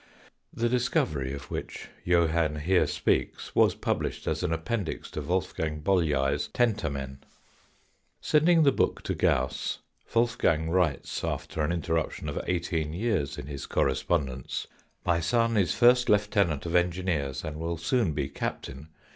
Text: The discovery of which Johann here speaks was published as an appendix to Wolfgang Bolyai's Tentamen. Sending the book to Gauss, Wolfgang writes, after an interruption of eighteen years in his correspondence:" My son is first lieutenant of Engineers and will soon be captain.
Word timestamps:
The 0.51 0.67
discovery 0.67 1.31
of 1.31 1.51
which 1.51 1.87
Johann 2.03 2.55
here 2.61 2.87
speaks 2.87 3.53
was 3.53 3.75
published 3.75 4.25
as 4.25 4.41
an 4.41 4.51
appendix 4.51 5.11
to 5.11 5.21
Wolfgang 5.21 5.79
Bolyai's 5.81 6.47
Tentamen. 6.47 7.19
Sending 8.19 8.63
the 8.63 8.71
book 8.71 9.03
to 9.03 9.13
Gauss, 9.13 9.77
Wolfgang 10.15 10.71
writes, 10.71 11.23
after 11.23 11.61
an 11.61 11.71
interruption 11.71 12.27
of 12.29 12.41
eighteen 12.47 12.93
years 12.93 13.37
in 13.37 13.45
his 13.45 13.67
correspondence:" 13.67 14.65
My 15.05 15.19
son 15.19 15.55
is 15.55 15.75
first 15.75 16.09
lieutenant 16.09 16.65
of 16.65 16.73
Engineers 16.73 17.43
and 17.43 17.57
will 17.59 17.77
soon 17.77 18.13
be 18.13 18.27
captain. 18.27 18.89